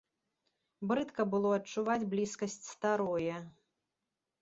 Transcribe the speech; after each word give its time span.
Брыдка 0.91 1.21
было 1.35 1.53
адчуваць 1.59 2.09
блізкасць 2.17 2.61
старое. 2.73 3.35